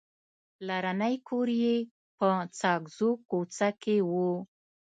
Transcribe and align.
پلرنی 0.57 1.15
کور 1.27 1.47
یې 1.63 1.75
په 2.17 2.27
ساګزو 2.59 3.09
کوڅه 3.29 3.69
کې 3.81 3.97
و. 4.09 4.13